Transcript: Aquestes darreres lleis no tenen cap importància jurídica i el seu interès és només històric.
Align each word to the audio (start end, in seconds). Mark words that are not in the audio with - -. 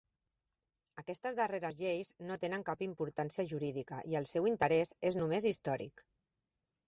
Aquestes 1.01 1.35
darreres 1.39 1.75
lleis 1.81 2.09
no 2.29 2.37
tenen 2.45 2.63
cap 2.69 2.81
importància 2.85 3.45
jurídica 3.51 4.01
i 4.13 4.19
el 4.21 4.27
seu 4.33 4.49
interès 4.53 4.95
és 5.11 5.19
només 5.23 5.49
històric. 5.51 6.05